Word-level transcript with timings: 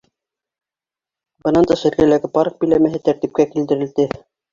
Бынан 1.47 1.67
тыш, 1.71 1.83
эргәләге 1.89 2.31
парк 2.37 2.55
биләмәһе 2.65 3.03
тәртипкә 3.11 3.47
килтерелде. 3.53 4.09